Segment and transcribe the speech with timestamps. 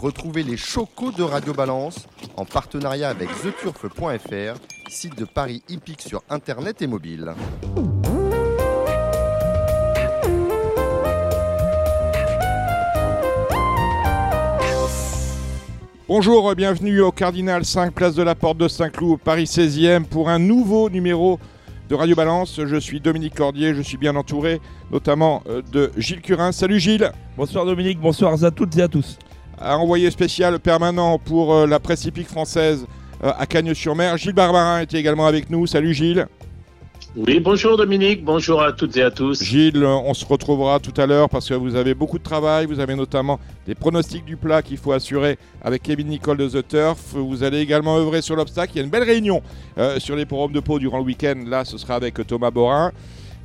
[0.00, 2.06] Retrouvez les chocos de Radio Balance
[2.36, 7.34] en partenariat avec theturf.fr, site de Paris hippique sur internet et mobile.
[16.06, 20.38] Bonjour, bienvenue au Cardinal 5, place de la Porte de Saint-Cloud, Paris 16e, pour un
[20.38, 21.40] nouveau numéro
[21.88, 22.60] de Radio Balance.
[22.64, 24.60] Je suis Dominique Cordier, je suis bien entouré,
[24.92, 26.52] notamment euh, de Gilles Curin.
[26.52, 29.18] Salut Gilles Bonsoir Dominique, bonsoir à toutes et à tous.
[29.60, 32.86] Envoyé spécial permanent pour euh, la presse hippique française
[33.24, 34.16] euh, à Cagnes-sur-Mer.
[34.16, 35.66] Gilles Barbarin était également avec nous.
[35.66, 36.26] Salut Gilles
[37.16, 39.42] oui, bonjour Dominique, bonjour à toutes et à tous.
[39.42, 42.66] Gilles, on se retrouvera tout à l'heure parce que vous avez beaucoup de travail.
[42.66, 46.68] Vous avez notamment des pronostics du plat qu'il faut assurer avec Kevin Nicole de The
[46.68, 47.14] Turf.
[47.14, 48.72] Vous allez également œuvrer sur l'obstacle.
[48.74, 49.42] Il y a une belle réunion
[49.78, 51.42] euh, sur les forums de Pau durant le week-end.
[51.46, 52.92] Là, ce sera avec Thomas Borin.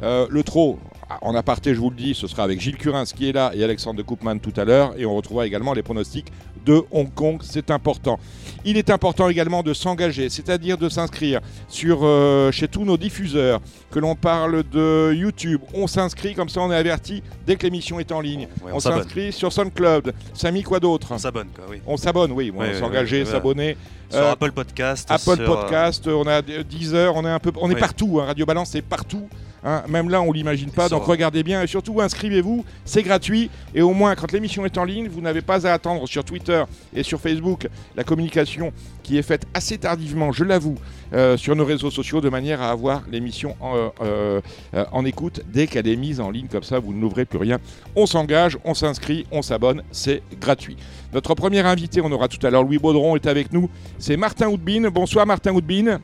[0.03, 0.77] Euh, le trot,
[1.21, 3.63] en aparté, je vous le dis, ce sera avec Gilles Curins qui est là et
[3.63, 4.93] Alexandre de Koopman tout à l'heure.
[4.97, 6.31] Et on retrouvera également les pronostics
[6.65, 7.41] de Hong Kong.
[7.43, 8.19] C'est important.
[8.65, 13.59] Il est important également de s'engager, c'est-à-dire de s'inscrire sur euh, chez tous nos diffuseurs.
[13.91, 17.99] Que l'on parle de YouTube, on s'inscrit comme ça, on est averti dès que l'émission
[17.99, 18.47] est en ligne.
[18.71, 20.13] on, s'inscrit sur SoundCloud.
[20.33, 21.81] Samy, quoi d'autre On s'abonne, quoi, oui.
[21.85, 22.51] On s'abonne, oui.
[22.55, 23.77] on s'engager, s'abonner.
[24.09, 25.09] Sur euh, Apple Podcast.
[25.09, 28.19] Apple euh, Podcast, on a 10 heures, on est un peu, on est partout.
[28.21, 28.25] Hein.
[28.25, 29.27] Radio Balance est partout.
[29.63, 30.89] Hein, même là, on l'imagine pas.
[30.89, 32.65] Donc regardez bien et surtout inscrivez-vous.
[32.85, 33.49] C'est gratuit.
[33.73, 36.63] Et au moins, quand l'émission est en ligne, vous n'avez pas à attendre sur Twitter
[36.93, 40.75] et sur Facebook la communication qui est faite assez tardivement, je l'avoue,
[41.13, 44.41] euh, sur nos réseaux sociaux de manière à avoir l'émission en, euh,
[44.73, 46.47] euh, en, écoute dès qu'elle est mise en ligne.
[46.47, 47.59] Comme ça, vous n'ouvrez plus rien.
[47.95, 49.83] On s'engage, on s'inscrit, on s'abonne.
[49.91, 50.77] C'est gratuit.
[51.13, 53.69] Notre premier invité, on aura tout à l'heure Louis Baudron, est avec nous.
[53.99, 54.89] C'est Martin Houdbin.
[54.89, 55.99] Bonsoir Martin Houdbin.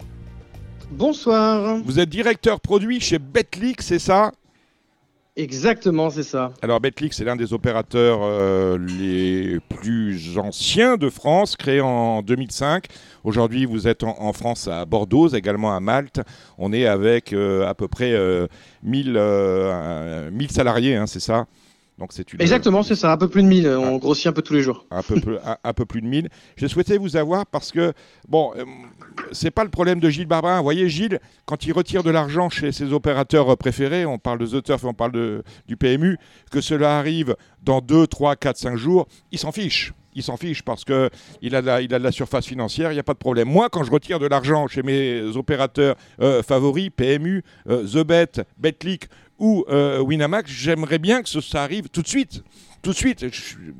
[0.91, 1.81] Bonsoir.
[1.85, 4.31] Vous êtes directeur produit chez Betclic, c'est ça?
[5.35, 6.51] Exactement, c'est ça.
[6.63, 12.85] Alors Betclic, c'est l'un des opérateurs euh, les plus anciens de France, créé en 2005.
[13.23, 16.21] Aujourd'hui, vous êtes en, France à Bordeaux, également à Malte.
[16.57, 18.17] On est avec euh, à peu près
[18.83, 21.45] 1000, euh, salariés, hein, c'est ça?
[22.39, 23.67] Exactement, c'est ça, un peu plus de 1000.
[23.67, 23.99] On ah.
[23.99, 24.85] grossit un peu tous les jours.
[24.91, 25.19] Un peu,
[25.63, 26.29] un, peu plus de 1000.
[26.55, 27.93] Je souhaitais vous avoir parce que,
[28.27, 28.63] bon, euh,
[29.31, 30.57] c'est pas le problème de Gilles Barbarin.
[30.57, 34.47] Vous voyez, Gilles, quand il retire de l'argent chez ses opérateurs préférés, on parle de
[34.47, 36.17] The Turf, on parle de, du PMU,
[36.51, 40.63] que cela arrive dans 2, 3, 4, 5 jours, il s'en fiche il s'en fiche
[40.63, 43.47] parce qu'il a, il a de la surface financière, il n'y a pas de problème.
[43.47, 48.43] Moi, quand je retire de l'argent chez mes opérateurs euh, favoris, PMU, euh, The Bet,
[48.57, 49.05] Betclic
[49.39, 52.43] ou euh, Winamax, j'aimerais bien que ça arrive tout de suite.
[52.81, 53.25] Tout de suite.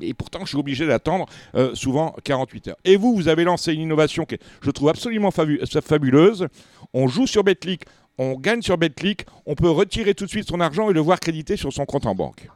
[0.02, 2.76] Et pourtant, je suis obligé d'attendre euh, souvent 48 heures.
[2.84, 6.48] Et vous, vous avez lancé une innovation que je trouve absolument fabuleuse.
[6.92, 7.82] On joue sur Betclic,
[8.18, 11.18] on gagne sur Betclic, on peut retirer tout de suite son argent et le voir
[11.18, 12.48] crédité sur son compte en banque.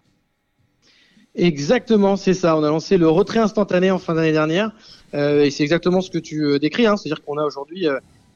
[1.35, 2.59] Exactement, c'est ça.
[2.59, 4.71] On a lancé le retrait instantané en fin d'année dernière.
[5.15, 6.87] Euh, et c'est exactement ce que tu décris.
[6.87, 6.99] Hein.
[6.99, 7.87] C'est-à-dire qu'on a aujourd'hui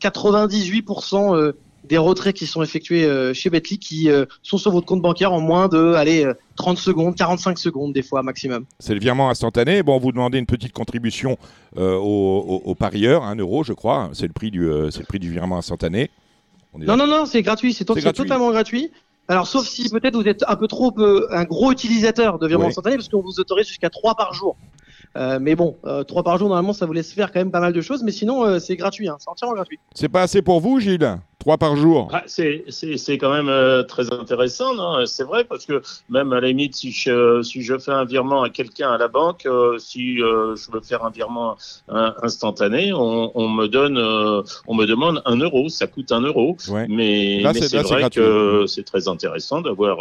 [0.01, 1.53] 98%
[1.89, 5.33] des retraits qui sont effectués euh, chez Betly qui euh, sont sur votre compte bancaire
[5.33, 8.65] en moins de allez, 30 euh, secondes, 45 secondes des fois maximum.
[8.79, 9.83] C'est le virement instantané.
[9.83, 11.39] Bon, vous demandez une petite contribution
[11.77, 14.11] aux, parieurs, un euro je crois.
[14.13, 16.11] C'est le, prix du, c'est le prix du virement instantané.
[16.77, 17.73] non, non, non, c'est gratuit.
[17.73, 18.91] C'est, totalement gratuit.
[19.31, 20.95] Alors, sauf si peut-être vous êtes un peu trop
[21.31, 24.57] un gros utilisateur de virement instantané, parce qu'on vous autorise jusqu'à 3 par jour.
[25.41, 27.81] mais bon, 3 par jour, normalement, ça vous laisse faire quand même pas mal de
[27.81, 29.79] choses, mais sinon, c'est gratuit, hein, c'est entièrement gratuit.
[29.95, 31.19] C'est pas assez pour vous, Gilles?
[31.49, 32.11] Trois par jour.
[32.13, 36.77] Ah, c'est quand même euh, très intéressant, C'est vrai, parce que même à la limite,
[36.77, 40.57] si je, si je fais un virement à quelqu'un à la banque, euh, si euh,
[40.57, 41.57] je veux faire un virement
[41.89, 43.97] instantané, on, on me donne,
[44.67, 46.55] on me demande un euro, ça coûte un euro.
[46.87, 49.97] Mais, mais c'est vrai que c'est très intéressant d'avoir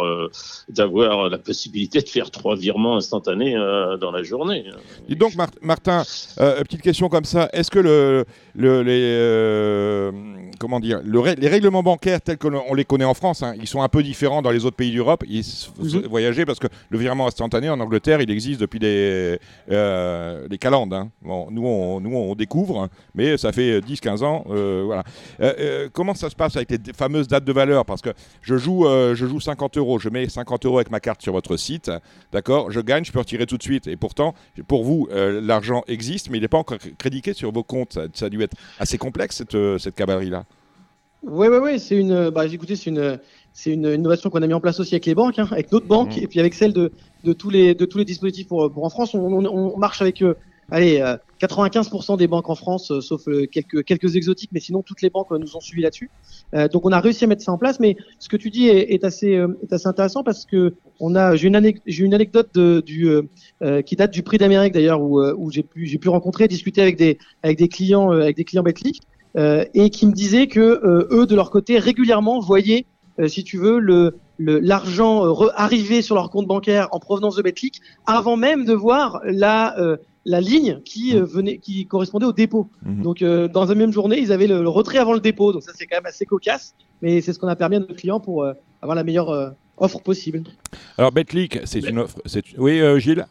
[0.68, 3.54] d'avoir la possibilité de faire trois virements instantanés
[3.98, 4.66] dans la journée.
[5.08, 5.32] Dis donc,
[5.62, 6.02] Martin,
[6.36, 10.12] petite question comme ça, est-ce que le, le les,
[10.60, 13.82] comment dire, le les règlements bancaires tels qu'on les connaît en France, hein, ils sont
[13.82, 15.24] un peu différents dans les autres pays d'Europe.
[15.28, 15.44] Ils
[15.78, 16.06] mhm.
[16.06, 19.38] voyager parce que le virement instantané en Angleterre, il existe depuis les,
[19.70, 20.92] euh, les calendes.
[20.92, 21.10] Hein.
[21.22, 24.44] nous, on, nous, on découvre, mais ça fait 10-15 ans.
[24.50, 25.04] Euh, voilà.
[25.40, 27.84] Euh, comment ça se passe avec les fameuses dates de valeur?
[27.84, 28.10] Parce que
[28.42, 31.56] je joue, je joue 50 euros, je mets 50 euros avec ma carte sur votre
[31.56, 31.90] site,
[32.32, 32.70] d'accord?
[32.70, 33.86] Je gagne, je peux retirer tout de suite.
[33.86, 34.34] Et pourtant,
[34.66, 37.98] pour vous, l'argent existe, mais il n'est pas encore crédité sur vos comptes.
[38.14, 40.44] Ça, a dû être assez complexe cette, cette cavalerie-là.
[41.22, 43.18] Oui, oui, oui, c'est une, bah, écoutez, c'est une,
[43.52, 45.86] c'est une innovation qu'on a mis en place aussi avec les banques, hein, avec notre
[45.86, 46.20] banque, mmh.
[46.22, 46.92] et puis avec celle de,
[47.24, 49.14] de tous les, de tous les dispositifs pour, pour en France.
[49.14, 50.34] On, on, marche avec, euh,
[50.70, 54.82] allez, euh, 95% des banques en France, euh, sauf euh, quelques, quelques exotiques, mais sinon
[54.82, 56.08] toutes les banques nous ont suivi là-dessus.
[56.54, 58.68] Euh, donc on a réussi à mettre ça en place, mais ce que tu dis
[58.68, 62.04] est, est assez, euh, est assez intéressant parce que on a, j'ai une, anec- j'ai
[62.04, 63.08] une anecdote de, du,
[63.84, 66.96] qui date du Prix d'Amérique d'ailleurs, où, où j'ai pu, j'ai pu rencontrer, discuter avec
[66.96, 69.00] des, avec des clients, avec des clients Betclic,
[69.36, 72.86] et qui me disaient que euh, eux de leur côté régulièrement voyaient,
[73.20, 77.42] euh, si tu veux, le, l'argent euh, arriver sur leur compte bancaire en provenance de
[77.42, 82.32] Betclic avant même de voir la euh, la ligne qui euh, venait, qui correspondait au
[82.32, 82.68] dépôt.
[82.84, 83.02] Mhm.
[83.02, 85.52] Donc, euh, dans la même journée, ils avaient le, le retrait avant le dépôt.
[85.54, 86.74] Donc, ça, c'est quand même assez cocasse.
[87.00, 88.52] Mais c'est ce qu'on a permis à nos clients pour euh,
[88.82, 89.48] avoir la meilleure euh,
[89.78, 90.42] offre possible.
[90.98, 92.18] Alors, Betclic, c'est une offre.
[92.26, 93.24] c'est- Oui, euh, Gilles?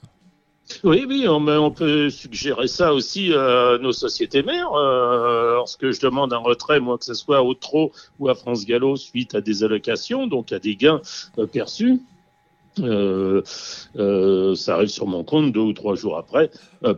[0.84, 4.74] Oui, oui, on, on peut suggérer ça aussi à nos sociétés mères.
[4.74, 8.66] Euh, lorsque je demande un retrait, moi, que ce soit au TRO ou à France
[8.66, 11.02] Gallo, suite à des allocations, donc à des gains
[11.38, 12.00] euh, perçus,
[12.80, 13.42] euh,
[14.56, 16.52] ça arrive sur mon compte deux ou trois jours après.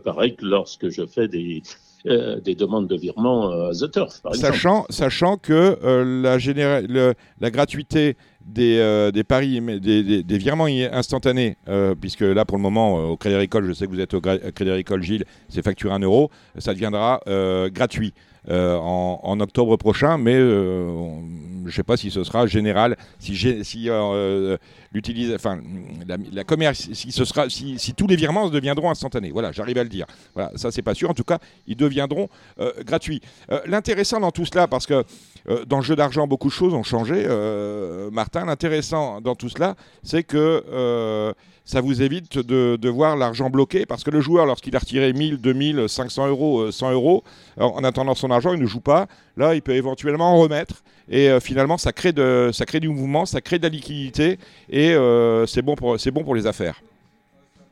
[0.04, 1.62] Pareil que lorsque je fais des,
[2.06, 4.34] euh, des demandes de virement euh, à The Turf, par.
[4.34, 11.56] Sachant, sachant que euh, la, la gratuité des, euh, des paris, des, des- virements instantanés,
[12.00, 14.70] puisque là pour le moment au Crédit Agricole, je sais que vous êtes au Crédit
[14.70, 17.20] Agricole Gilles, c'est facturé 1 euro, ça deviendra
[17.70, 18.14] gratuit.
[18.48, 20.88] Euh, en, octobre prochain, mais euh,
[21.62, 24.56] je ne sais pas si ce sera général, si, si euh,
[25.34, 25.60] enfin
[26.32, 29.30] la, commerce, si ce sera, si, tous les virements deviendront instantanés.
[29.30, 30.06] Voilà, j'arrive à le dire.
[30.34, 31.10] Voilà, ça c'est pas sûr.
[31.10, 32.28] En tout cas, ils deviendront
[32.84, 33.20] gratuits.
[33.66, 35.04] L'intéressant dans tout cela, parce que
[35.48, 37.24] euh, dans le jeu d'argent, beaucoup de choses ont changé.
[37.26, 41.32] euh, Martin, l'intéressant dans tout cela, c'est que euh,
[41.64, 45.38] ça vous évite de, voir l'argent bloqué, parce que le joueur, lorsqu'il a retiré 1000,
[45.38, 47.24] 2000, 500 euros, euh, 100 euros,
[47.58, 49.06] en en attendant son argent, il ne joue pas.
[49.36, 50.82] Là, il peut éventuellement en remettre.
[51.08, 54.38] Et finalement, ça crée, de, ça crée du mouvement, ça crée de la liquidité,
[54.70, 54.94] et
[55.48, 56.80] c'est bon, pour- bon pour les affaires.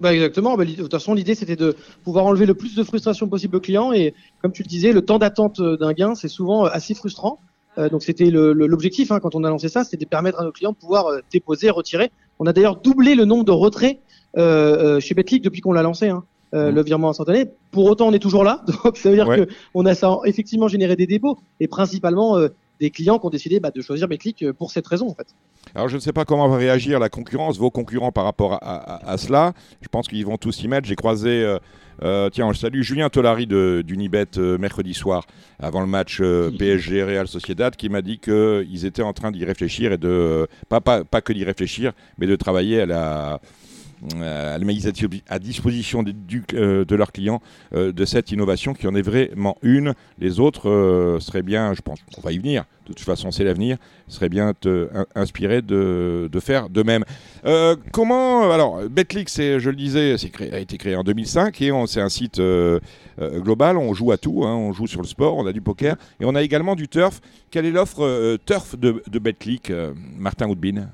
[0.01, 0.57] Bah exactement.
[0.57, 3.61] Bah, de toute façon, l'idée c'était de pouvoir enlever le plus de frustration possible au
[3.61, 3.93] client.
[3.93, 7.41] Et comme tu le disais, le temps d'attente d'un gain, c'est souvent assez frustrant.
[7.79, 10.53] Euh, donc c'était l'objectif hein, quand on a lancé ça, c'était de permettre à nos
[10.53, 12.11] clients de pouvoir euh, déposer, retirer.
[12.39, 13.99] On a d'ailleurs doublé le nombre de retraits
[14.37, 16.09] euh, chez Betclic depuis qu'on l'a lancé.
[16.09, 16.75] Hein, euh, Mhm.
[16.77, 17.45] Le virement instantané.
[17.73, 18.63] Pour autant, on est toujours là.
[18.85, 19.45] Donc ça veut dire Ouais.
[19.45, 22.49] que on a ça effectivement généré des dépôts et principalement euh,
[22.81, 25.27] des clients qui ont décidé bah, de choisir Betclic pour cette raison en fait.
[25.75, 28.57] Alors je ne sais pas comment va réagir la concurrence, vos concurrents par rapport à,
[28.57, 29.53] à- à cela.
[29.83, 30.89] Je pense qu'ils vont tous s'y mettre.
[30.89, 31.59] J'ai croisé, euh,
[32.03, 32.83] euh, tiens, je salue.
[32.83, 35.27] Julien Tolari de- d'Unibet euh, mercredi soir,
[35.59, 39.45] avant le match euh, PSG Real Sociedad, qui m'a dit qu'ils étaient en train d'y
[39.45, 43.41] réfléchir et de, pas, pas, pas que d'y réfléchir, mais de travailler à la
[44.17, 47.41] la mise à dis- à disposition des- du- euh, de leurs clients
[47.75, 49.95] euh, de cette innovation qui en est vraiment une.
[50.19, 53.45] Les autres euh, seraient bien, je pense, on va y venir, de toute façon c'est
[53.45, 57.05] l'avenir, seraient bien te- in- inspirés de, de faire de même.
[57.45, 60.17] Euh, comment, alors, Betclic, je le disais,
[60.53, 62.79] a été créé en 2005 et c'est un site euh,
[63.21, 65.61] euh, global, on joue à tout, hein, on joue sur le sport, on a du
[65.61, 67.21] poker et on a également du turf.
[67.51, 69.19] Quelle est l'offre euh, turf de, de
[69.71, 70.89] euh, Martin Woodbin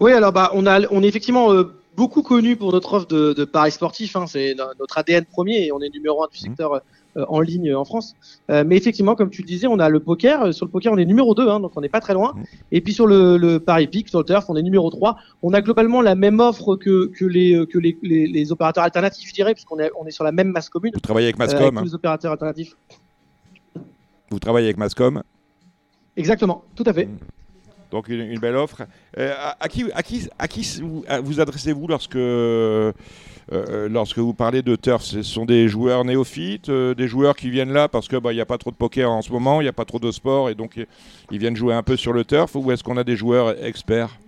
[0.00, 3.32] Oui, alors bah on a on est effectivement euh, beaucoup connu pour notre offre de,
[3.32, 4.16] de paris sportifs.
[4.16, 6.80] Hein, c'est no- notre ADN premier et on est numéro un du secteur
[7.16, 8.14] euh, en ligne euh, en France.
[8.50, 10.52] Euh, mais effectivement, comme tu le disais, on a le poker.
[10.52, 12.32] Sur le poker, on est numéro 2, hein, donc on n'est pas très loin.
[12.34, 12.44] Mhm.
[12.72, 15.16] Et puis sur le, le pari pic, sur le turf, on est numéro 3.
[15.42, 19.28] On a globalement la même offre que, que, les, que les, les, les opérateurs alternatifs,
[19.28, 20.92] je dirais, puisqu'on est, on est sur la même masse commune.
[20.94, 21.84] Vous travaillez avec avec Mascom, tous hein.
[21.84, 22.76] les opérateurs alternatifs.
[24.30, 25.22] vous travaillez avec Mascom,
[26.16, 27.08] Exactement, tout à fait.
[27.94, 28.82] Donc une, une belle offre.
[29.18, 32.92] Euh, à, à qui, à qui, à qui vous, adressez-vous lorsque, euh,
[33.52, 35.04] euh, lorsque vous parlez de turf?
[35.04, 38.58] Ce sont des joueurs néophytes, des joueurs qui viennent là parce qu'il n'y a pas
[38.58, 40.84] trop de poker en ce moment, il n'y a pas trop de sport et donc
[41.30, 44.18] ils viennent jouer un peu sur le turf ou est-ce qu'on a des joueurs experts?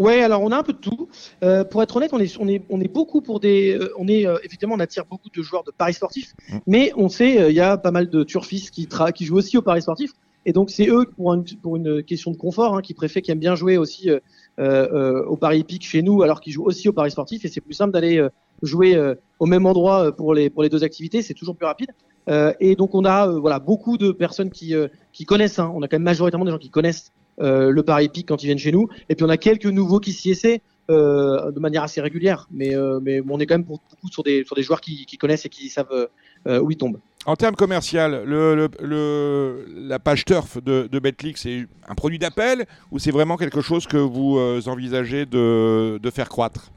[0.00, 1.08] Ouais, alors on a un peu de tout.
[1.44, 4.08] Euh, pour être honnête, on est, on est, on est beaucoup pour des, euh, on
[4.08, 4.38] est euh,
[4.68, 6.58] on attire beaucoup de joueurs de paris sportifs, Mm.
[6.66, 9.56] mais on sait, il y a pas mal de turfistes qui, tra qui jouent aussi
[9.56, 10.10] au paris sportif,
[10.46, 13.30] et donc c'est eux pour une, pour une question de confort, hein, qui préfèrent, qui
[13.30, 14.18] aiment bien jouer aussi euh,
[14.58, 17.60] euh, au paris hippique chez nous, alors qu'ils jouent aussi au paris sportif, et c'est
[17.60, 18.28] plus simple d'aller euh,
[18.62, 21.66] jouer euh, au même endroit euh, pour les pour les deux activités, c'est toujours plus
[21.66, 21.90] rapide.
[22.28, 25.70] Euh, et donc on a euh, voilà beaucoup de personnes qui euh, qui connaissent, hein,
[25.74, 28.46] on a quand même majoritairement des gens qui connaissent euh, le pari hippique quand ils
[28.46, 28.88] viennent chez nous.
[29.08, 32.46] Et puis on a quelques nouveaux qui s'y essaient euh, de manière assez régulière.
[32.50, 35.06] Mais, euh, mais on est quand même pour beaucoup sur des, sur des joueurs qui,
[35.18, 36.08] connaissent et qui savent
[36.46, 37.00] euh, où ils tombent.
[37.26, 40.98] En termes commercial, le, le- la page turf de, de
[41.36, 44.38] c'est un produit d'appel ou c'est vraiment quelque chose que vous
[44.68, 46.70] envisagez de faire croître?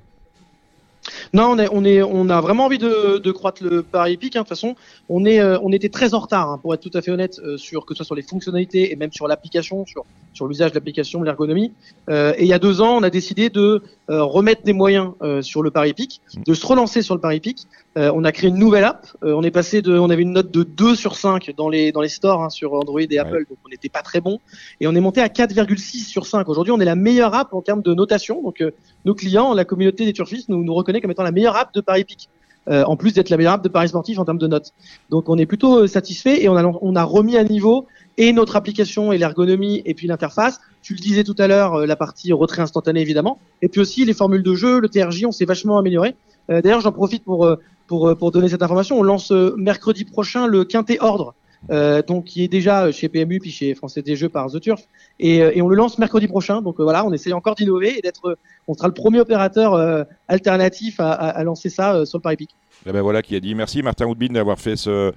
[1.33, 4.35] Non, on, a vraiment envie de, croître le pari hippique.
[4.35, 4.39] hein.
[4.39, 4.75] De toute façon,
[5.09, 7.85] on, euh, était très en retard, hein, pour être tout à fait honnête, euh, sur,
[7.85, 10.05] que ce soit sur les fonctionnalités et même sur l'application, sur,
[10.47, 11.73] l'usage de l'application, l'ergonomie.
[12.09, 15.11] Euh, et il y a deux ans, on a décidé de remettre des moyens
[15.41, 17.67] sur le pari hippique, de se relancer sur le pari hippique.
[17.97, 19.07] Euh, on a créé une nouvelle app.
[19.23, 21.91] Euh, on est passé de, on avait une note de 2 sur 5 dans les
[21.91, 24.39] dans les stores hein, sur Android et Apple, donc on n'était pas très bon.
[24.79, 26.47] Et on est monté à 4,6 sur 5.
[26.47, 28.43] Aujourd'hui, on est la meilleure app en termes de notation.
[28.43, 28.71] Donc euh,
[29.05, 31.81] nos clients, la communauté des turfistes, nous nous reconnaît comme étant la meilleure app de
[31.81, 32.29] Paris Pic.
[32.69, 34.73] Euh, en plus d'être la meilleure app de Paris Sportif en termes de notes.
[35.09, 37.87] Donc on est plutôt euh, satisfait et on a on a remis à niveau
[38.17, 40.59] et notre application et l'ergonomie et puis l'interface.
[40.81, 44.05] Tu le disais tout à l'heure, euh, la partie retrait instantané évidemment, et puis aussi
[44.05, 46.15] les formules de jeu, le TRJ, on s'est vachement amélioré.
[46.49, 48.99] Euh, D'ailleurs, j'en profite pour euh, pour euh, pour donner cette information.
[48.99, 51.33] On lance euh, mercredi prochain le quintet ordre,
[51.71, 54.81] euh, donc qui est déjà chez PMU puis chez Français des Jeux par The Turf,
[55.19, 56.61] et, et on le lance mercredi prochain.
[56.61, 61.43] Donc voilà, on essaie encore d'innover et d'être, on sera le premier opérateur alternatif à,
[61.43, 62.49] lancer ça sur le Paris Pic.
[62.85, 65.11] Eh ben voilà qui a dit merci Martin Woodbine d'avoir fait ce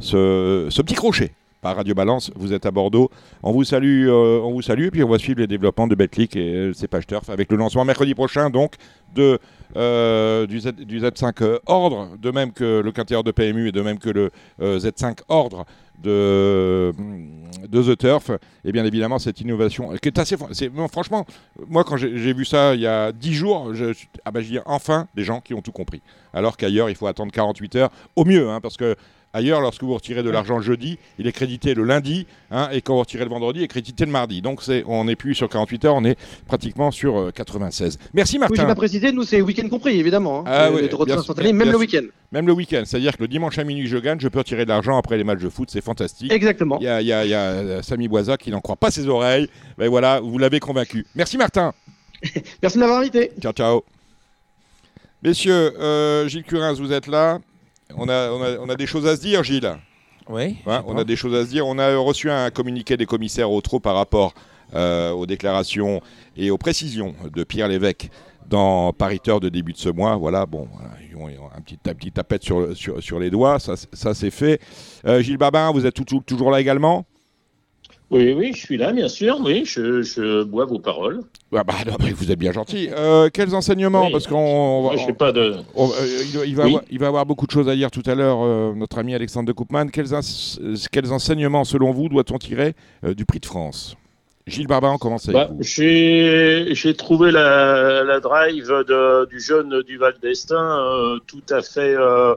[0.00, 1.32] petit crochet
[1.74, 2.30] Radio Balance.
[2.36, 3.10] Vous êtes à Bordeaux.
[3.42, 5.94] On vous salue, euh, on vous salue et puis on va suivre les développements de
[5.94, 8.74] Betclic et euh, ses pages turf avec le lancement mercredi prochain donc
[9.14, 9.38] de
[9.76, 13.72] euh, du, Z, du Z5 euh, Ordre, de même que le quintet de PMU et
[13.72, 14.30] de même que le
[14.62, 15.66] euh, Z5 Ordre
[16.02, 16.92] de,
[17.68, 18.30] de The Turf,
[18.64, 20.36] et bien évidemment cette innovation qui est assez.
[20.90, 21.26] franchement,
[21.68, 23.92] moi quand j'ai vu ça il y a 10 jours, je,
[24.24, 26.02] ah bah, dis enfin des gens qui ont tout compris.
[26.32, 28.94] Alors qu'ailleurs, il faut attendre 48 heures, au mieux, hein, parce que
[29.36, 32.80] ailleurs, lorsque vous retirez de l'argent le jeudi, il est crédité le lundi, hein, et
[32.80, 34.42] quand vous retirez le vendredi, il est crédité le mardi.
[34.42, 37.98] Donc c'est, on n'est plus sur 48 heures, on est pratiquement sur euh, 96.
[38.14, 38.66] Merci Oui, j'ai Martin.
[38.66, 40.40] pas précisé, nous c'est week-end compris évidemment.
[40.40, 40.44] Hein.
[40.46, 42.02] Ah Euh, oui, bien même le week-end.
[42.32, 44.70] Même le week-end, c'est-à-dire que le dimanche à minuit, je gagne, je peux retirer de
[44.70, 46.32] l'argent après les matchs de foot, c'est fantastique.
[46.32, 46.78] Exactement.
[46.80, 49.06] Il y a, y a- y a, euh, Samy Boisa qui n'en croit pas ses
[49.06, 49.48] oreilles.
[49.78, 51.06] Ben voilà, vous l'avez convaincu.
[51.14, 51.72] Merci Martin.
[52.62, 53.30] Merci de m'avoir invité.
[53.40, 53.84] Ciao, ciao.
[55.22, 57.38] Messieurs, euh, Gilles Curins, vous êtes là.
[57.94, 59.72] On a, on, a, on a des choses à se dire, Gilles.
[60.28, 60.56] Oui.
[60.66, 61.66] Hein, on a des choses à se dire.
[61.66, 64.34] On a reçu un communiqué des commissaires au trop par rapport
[64.74, 66.00] euh, aux déclarations
[66.36, 68.08] et aux précisions de Pierre Lévesque
[68.48, 70.16] dans Pariteur de début de ce mois.
[70.16, 70.68] Voilà, bon,
[71.08, 73.76] ils ont- ils ont un petit, un petit tapette sur, sur, sur les doigts, ça,
[73.76, 74.60] c'est- ça c'est fait.
[75.06, 77.06] Euh, Gilles Babin, vous êtes tout- tout- toujours là également?
[78.10, 79.38] Oui, oui, je suis là, bien sûr.
[79.44, 81.22] Oui, je, je bois vos paroles.
[81.54, 82.88] Ah bah, non, mais Vous êtes bien gentil.
[82.96, 84.06] Euh, quels enseignements?
[84.06, 84.12] Oui.
[84.12, 85.54] Parce qu'on on va- pas de.
[85.74, 85.92] on- euh,
[86.44, 86.68] il, il va Oui.
[86.70, 89.14] avoir, il va avoir beaucoup de choses à dire tout à l'heure, euh, notre ami
[89.14, 89.88] Alexandre de Koopman.
[89.88, 90.06] Quels,
[90.92, 93.96] quels enseignements, selon vous, doit-on tirer du prix de France?
[94.46, 95.60] Gilles Barbaran, on commence avec Bah, vous.
[95.64, 101.62] j'ai j'ai trouvé la, la drive de, du jeune du Val d'Estaing euh, tout à
[101.62, 102.36] fait euh,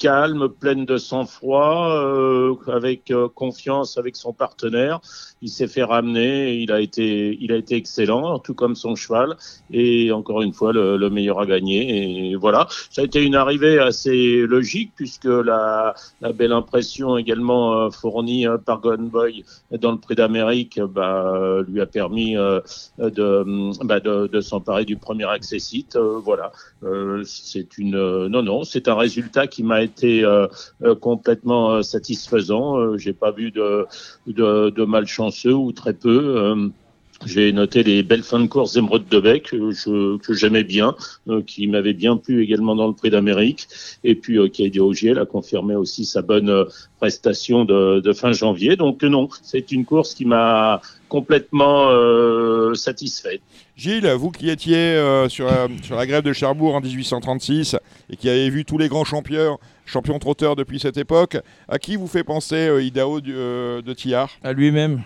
[0.00, 5.00] calme, pleine de sang-froid, euh, avec euh, confiance avec son partenaire.
[5.42, 9.36] Il s'est fait ramener, il a été il a été excellent, tout comme son cheval.
[9.70, 12.30] Et encore une fois, le, le meilleur a gagné.
[12.32, 17.74] Et voilà, ça a été une arrivée assez logique puisque la, la belle impression également
[17.74, 22.60] euh, fournie euh, par Gone Boy dans le Prix d'Amérique bah, lui a permis euh,
[22.98, 25.96] de, bah, de, de s'emparer du premier accessite.
[25.96, 26.52] Voilà,
[27.24, 30.46] c'est une non non, c'est un résultat qui m'a euh,
[30.82, 32.96] euh, complètement euh, satisfaisant.
[32.96, 36.70] J'ai pas vu de malchanceux ou très peu.
[37.26, 40.94] J'ai noté les belles fins de course d'Emeraude de Bec euh, je- que j'aimais bien,
[41.28, 43.68] euh, qui m'avaient bien plu également dans le Prix d'Amérique,
[44.04, 46.64] et puis euh, Kaidi Ogiel a confirmé aussi sa bonne euh,
[46.98, 48.76] prestation de, de fin janvier.
[48.76, 53.40] Donc euh, non, c'est une course qui m'a complètement euh, satisfait.
[53.76, 57.76] Gilles, vous qui étiez euh, sur, la, sur la grève de Cherbourg en 1836
[58.08, 61.36] et qui avez vu tous les grands champions, champions trotteurs depuis cette époque,
[61.68, 64.30] à qui vous fait penser euh, Idao du- euh, de Tillard?
[64.42, 65.02] À lui-même.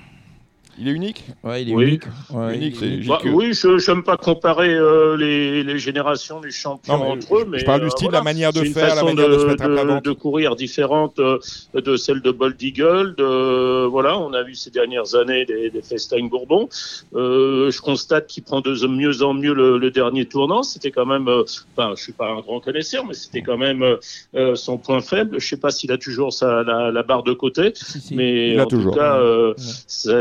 [0.79, 1.85] Il est unique Ouais, il est Oui.
[1.87, 2.03] unique.
[2.31, 3.09] Ouais, Unique, il est unique.
[3.09, 7.37] Bah, que- oui, je n'aime pas comparer euh, les, les générations des champions Non, entre
[7.37, 8.19] eux, je- mais je parle du euh, style, voilà.
[8.19, 10.57] la manière de faire, la façon manière de se mettre à plat de, de courir
[10.57, 11.39] différente euh,
[11.75, 13.15] de celle de Bold Eagle.
[13.17, 16.69] De, voilà, on a vu ces dernières années des, des Festijn Bourbon.
[17.15, 20.63] Euh, je constate qu'il prend de mieux en mieux le, le dernier tournant.
[20.65, 21.45] C'était quand même, euh,
[21.77, 23.97] enfin, je suis pas un grand connaisseur, mais c'était quand même euh,
[24.35, 25.39] euh, son point faible.
[25.41, 28.15] Je sais pas s'il a toujours sa, la, la barre de côté, Si, si.
[28.17, 28.93] mais Il a en toujours.
[28.93, 29.55] tout cas, euh, Ouais.
[29.87, 30.15] c'est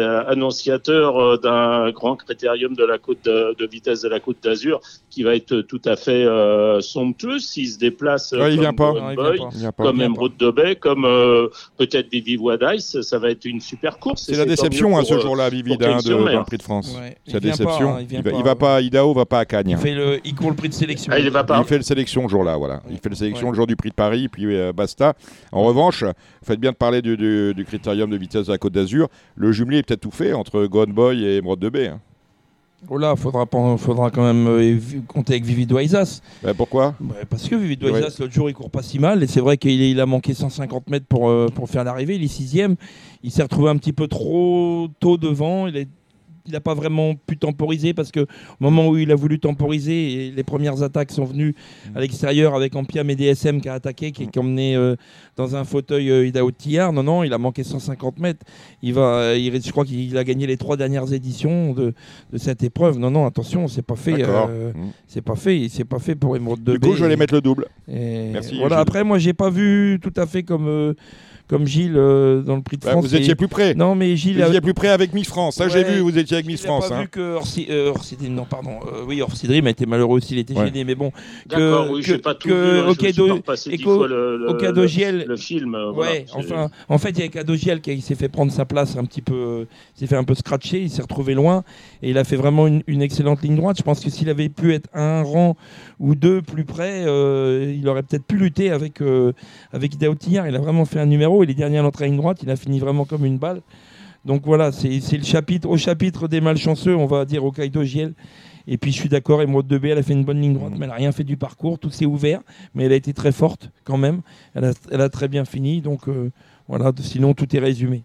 [0.44, 4.80] annonciateur euh, d'un grand critérium de la côte de, de vitesse de la côte d'Azur
[5.10, 8.32] qui va être tout à fait euh, somptueux s'il se déplace.
[8.34, 9.40] Ouais, il comme Boy.
[9.78, 9.98] Comme
[10.38, 11.48] de Bay, comme euh,
[11.78, 14.24] peut-être Vivi Wadice, ça va être une super course.
[14.24, 16.96] C'est la déception hein, ce jour-là, Vivid, pour hein, de, dans le prix de France.
[17.00, 17.16] Ouais.
[17.26, 17.96] C'est la pas, déception.
[17.96, 19.70] hein, il il, va, pas, il va pas, Idao va pas à Cagnes.
[19.72, 20.20] Il, fait le...
[20.26, 21.12] il court le prix de sélection.
[21.16, 21.60] Ah, il va pas.
[21.60, 22.82] Il fait le sélection le jour-là, voilà.
[22.90, 23.52] Il fait le sélection Ouais.
[23.52, 25.14] le jour du prix de Paris, puis euh, basta.
[25.52, 26.12] En revanche, vous
[26.46, 29.08] faites bien de parler du, du- du critérium de vitesse de la Côte d'Azur.
[29.36, 31.88] Le jumelé est peut-être tout fait entre Gone Boy et Emeraude de Bay.
[31.88, 32.00] hein.
[32.90, 33.46] Oh là, faudra,
[33.78, 36.22] faudra quand même euh, compter avec Vivid Waisas.
[36.44, 36.94] Ben, pourquoi?
[37.00, 39.24] Ouais, parce que Vivid Waisas, l'autre jour, il court pas si mal.
[39.24, 42.16] Et c'est vrai qu'il il a manqué 150 mètres pour, euh, pour faire l'arrivée.
[42.16, 42.76] Il est sixième.
[43.24, 45.68] Il s'est retrouvé un petit peu trop tôt devant.
[45.68, 45.88] Il est
[46.52, 48.26] n'a pas vraiment pu temporiser parce que au
[48.60, 51.56] moment où il a voulu temporiser, et les premières attaques sont venues
[51.96, 54.96] à l'extérieur avec Ampiam et DSM qui a attaqué, qui, a emmené euh,
[55.36, 56.94] dans un fauteuil euh, Idaho Tillard.
[56.94, 58.46] Non, non, il a manqué 150 mètres.
[58.82, 61.94] Il va, il, je crois qu'il a gagné les trois dernières éditions de,
[62.32, 63.00] de cette épreuve.
[63.00, 64.24] Non, non, attention, c'est pas fait.
[64.24, 64.92] Euh, Mm.
[65.08, 65.68] c'est pas fait.
[65.70, 67.68] C'est pas fait pour Emeraude de Du coup, je vais les mettre le double.
[67.88, 68.80] et Merci, Voilà.
[68.80, 70.94] Après, moi, j'ai pas vu tout à fait comme euh,
[71.54, 73.06] comme Gilles euh, dans le Prix de Bah, France.
[73.06, 73.76] vous étiez Et- plus près.
[73.76, 74.38] Non, mais Gilles.
[74.38, 75.56] Vous a- étiez plus près avec Miss France.
[75.58, 76.90] Ça, j'ai vu, vous étiez avec Miss a France.
[76.90, 77.02] pas hein.
[77.02, 78.80] vu que Orsi, euh, Orsidri- non, pardon.
[78.88, 80.34] euh, oui, Orsidri m'a été malheureux aussi.
[80.34, 80.66] Il était Ouais.
[80.66, 81.12] gêné, mais bon.
[81.46, 82.80] D'accord, oui, que- pas tout que vu.
[82.80, 83.56] hein, je me suis pas
[85.28, 85.76] le, film.
[85.76, 88.52] euh, voilà, Ouais, c'est- enfin, en fait, il y a Cadogiel qui s'est fait prendre
[88.52, 91.64] sa place un petit peu, il s'est fait un peu scratcher, il s'est retrouvé loin
[92.02, 93.78] et il a fait vraiment une, une excellente ligne droite.
[93.78, 95.56] Je pense que s'il avait pu être un rang
[96.00, 99.34] ou deux plus près, euh, il aurait peut-être pu lutter avec euh,
[99.72, 99.92] avec.
[100.02, 101.43] Il a vraiment fait un numéro.
[101.44, 102.40] Il est dernier à l'entrée à ligne droite.
[102.44, 103.62] Il a fini vraiment comme une balle.
[104.26, 108.14] Donc voilà, c'est le chapitre au chapitre des malchanceux, on va dire au Kaido Giel.
[108.68, 110.86] Et puis je suis d'accord, Emeraude 2B, elle a fait une bonne ligne droite, mais
[110.86, 112.40] elle n'a rien fait du parcours, tout s'est ouvert,
[112.74, 114.22] mais elle a été très forte quand même.
[114.56, 116.32] Elle a, elle a très bien fini, donc euh,
[116.70, 118.04] voilà, sinon tout est résumé.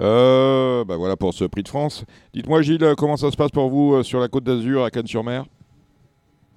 [0.00, 2.04] Euh, bah voilà pour ce prix de France.
[2.32, 5.44] Dites-moi, Gilles, comment ça se passe pour vous euh, sur la côte d'Azur à Cannes-sur-Mer?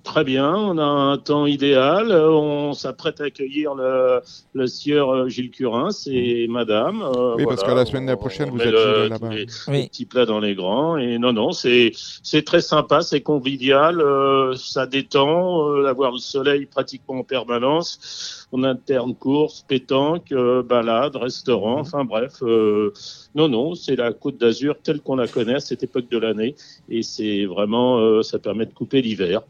[0.05, 2.11] Très bien, on a un temps idéal.
[2.11, 4.21] On s'apprête à accueillir le,
[4.53, 7.01] le sieur euh, Gilles Curin et madame.
[7.01, 9.29] euh, Oui, parce qu'à la semaine on- prochaine, on vous êtes le- là-bas.
[9.33, 9.77] les- Oui.
[9.81, 10.95] les petits plats dans les grands.
[10.97, 16.19] Et non, non, c'est c'est très sympa, c'est convivial, euh, ça détend, euh, d'avoir le
[16.19, 18.47] soleil pratiquement en permanence.
[18.51, 22.35] On interne course, pétanque, euh, balade, restaurant, enfin bref.
[22.43, 22.93] euh,
[23.33, 26.55] non, non, c'est la Côte d'Azur telle qu'on la connaît à cette époque de l'année.
[26.89, 29.41] Et c'est vraiment, euh, ça permet de couper l'hiver.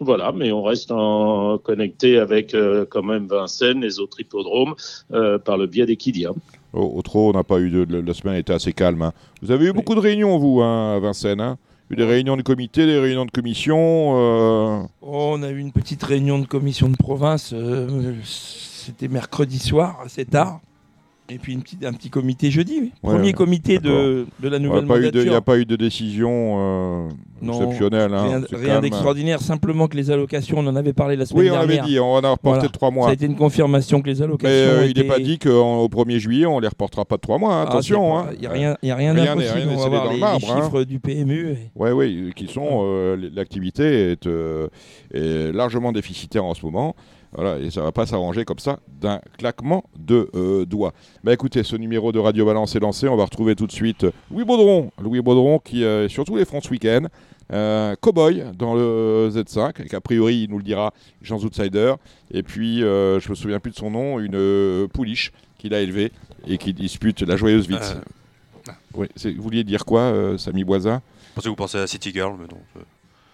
[0.00, 4.74] Voilà, mais on reste en connecté avec euh, quand même Vincennes, les autres hippodromes,
[5.12, 5.86] euh, par le biais.
[6.72, 8.00] Au, au trop, on n'a pas eu de.
[8.00, 9.02] La semaine était assez calme.
[9.02, 9.12] hein.
[9.42, 11.58] Vous avez eu beaucoup de réunions, vous, hein, à Vincennes hein
[11.90, 14.14] Eu des réunions de comité, des réunions de commission.
[14.16, 19.58] euh, Oh, on a eu une petite réunion de commission de province, euh, c'était mercredi
[19.60, 20.60] soir, assez tard.
[21.30, 22.92] Et puis une petite, un petit comité jeudi, oui.
[23.02, 25.42] Ouais, premier ouais, comité de, de la Il nouvelle n'y a mandature.
[25.42, 27.08] pas eu de décision euh,
[27.40, 28.12] Non, exceptionnelle.
[28.12, 31.54] hein, Rien, d'extraordinaire, simplement que les allocations, on en avait parlé la semaine Oui, on
[31.54, 31.84] avait dernière.
[31.86, 32.62] dit, on en a reporté Voilà.
[32.64, 33.08] de trois Ça mois.
[33.08, 34.52] a été une confirmation que les Mais allocations.
[34.54, 37.54] euh, il n'est pas dit qu'au 1er juillet, on les reportera pas de trois mois.
[37.54, 38.22] hein, Ah, attention.
[38.24, 38.32] c'est hein.
[38.34, 39.70] Il n'y a rien, il y a rien Rien d'impossible.
[39.74, 41.56] On va voir les, le marbre, les chiffres du PMU.
[41.74, 44.28] Oui, oui, qui sont euh, l'activité est,
[45.14, 46.94] est largement déficitaire en ce moment.
[47.34, 50.92] Voilà, et ça va pas s'arranger comme ça d'un claquement de euh, doigts.
[51.24, 53.08] Bah écoutez, ce numéro de Radio Balance est lancé.
[53.08, 54.90] On va retrouver tout de suite Louis Baudron.
[55.02, 57.06] Louis Baudron qui euh, est sur tous les fronts ce week-end.
[57.52, 61.94] Euh, Cowboy dans le Z5, et qu'a priori il nous le dira, Jean Outsider.
[62.30, 65.80] Et puis, euh, je me souviens plus de son nom, une euh, pouliche qu'il a
[65.80, 66.10] élevée
[66.46, 67.78] et qui dispute la joyeuse vite.
[67.82, 71.02] Euh, Oui, c'est- vous vouliez dire quoi, euh, Samy Boisin?
[71.30, 72.60] Je pensais que vous pensez à City Girl, mais non.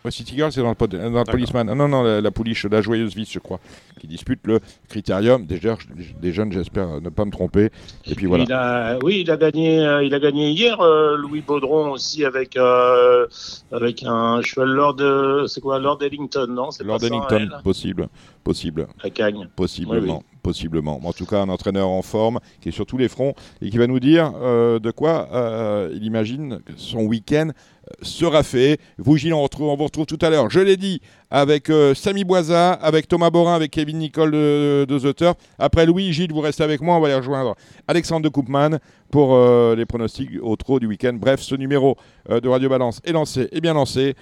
[0.03, 1.25] Euh, Ouais, City Girl, c'est dans le, pod- dans le.
[1.25, 1.69] Policeman.
[1.69, 3.61] Ah, non, non, la, la pouliche, la joyeuse vice, je crois,
[4.01, 5.45] qui dispute le critérium.
[5.47, 7.71] Déjà, je- des jeunes, j'espère ne pas me tromper.
[8.07, 8.45] Et puis voilà.
[8.45, 12.25] Il a, oui, il a gagné, euh, il a gagné hier euh, Louis Baudron aussi
[12.25, 13.27] avec euh,
[13.73, 18.09] avec un cheval Lord, euh, c'est quoi Lord Ellington, non Lord Ellington, possible,
[18.43, 19.49] possible, La cagne.
[19.55, 21.01] possiblement, Oui, possiblement.
[21.05, 23.79] En tout cas, un entraîneur en forme qui est sur tous les fronts et qui
[23.79, 28.79] va nous dire euh, de quoi euh, il imagine que son week-end euh, sera fait.
[28.99, 30.51] Vous, Gilles, on, vous retrouve tout à l'heure.
[30.51, 31.01] Je l'ai dit
[31.31, 35.35] avec euh, Samy Boisa, avec Thomas Borin, avec Kevin Nicole de, de.
[35.59, 36.97] Après Louis, Gilles, vous restez avec moi.
[36.97, 37.55] On va aller rejoindre
[37.87, 38.79] Alexandre de Koopman
[39.11, 41.15] pour euh, les pronostics au trot du week-end.
[41.15, 41.97] Bref, ce numéro
[42.31, 44.15] euh, de Radio Balance est lancé et bien lancé.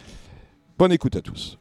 [0.79, 1.57] Bonne écoute à tous.